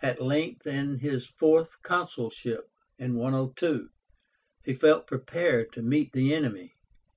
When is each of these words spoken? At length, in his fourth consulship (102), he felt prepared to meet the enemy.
At 0.00 0.22
length, 0.22 0.64
in 0.64 1.00
his 1.00 1.26
fourth 1.26 1.82
consulship 1.82 2.70
(102), 2.98 3.88
he 4.62 4.72
felt 4.72 5.08
prepared 5.08 5.72
to 5.72 5.82
meet 5.82 6.12
the 6.12 6.32
enemy. 6.32 6.74